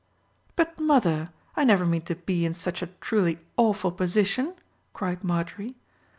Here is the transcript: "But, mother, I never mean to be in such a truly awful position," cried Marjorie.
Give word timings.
"But, 0.55 0.79
mother, 0.79 1.29
I 1.55 1.63
never 1.63 1.85
mean 1.85 2.01
to 2.05 2.15
be 2.15 2.43
in 2.43 2.55
such 2.55 2.81
a 2.81 2.87
truly 3.01 3.37
awful 3.55 3.91
position," 3.91 4.55
cried 4.93 5.23
Marjorie. 5.23 5.75